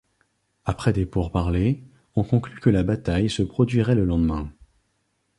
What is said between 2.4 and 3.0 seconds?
que la